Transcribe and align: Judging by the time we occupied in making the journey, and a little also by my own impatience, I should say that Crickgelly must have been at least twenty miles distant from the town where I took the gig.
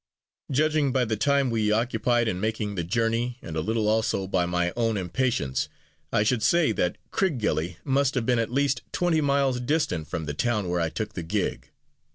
Judging 0.51 0.91
by 0.91 1.05
the 1.05 1.15
time 1.15 1.51
we 1.51 1.71
occupied 1.71 2.27
in 2.27 2.41
making 2.41 2.73
the 2.73 2.83
journey, 2.83 3.37
and 3.43 3.55
a 3.55 3.61
little 3.61 3.87
also 3.87 4.25
by 4.25 4.47
my 4.47 4.73
own 4.75 4.97
impatience, 4.97 5.69
I 6.11 6.23
should 6.23 6.41
say 6.41 6.71
that 6.71 6.97
Crickgelly 7.11 7.77
must 7.83 8.15
have 8.15 8.25
been 8.25 8.39
at 8.39 8.49
least 8.51 8.81
twenty 8.91 9.21
miles 9.21 9.59
distant 9.59 10.07
from 10.07 10.25
the 10.25 10.33
town 10.33 10.69
where 10.69 10.81
I 10.81 10.89
took 10.89 11.13
the 11.13 11.21
gig. 11.21 11.69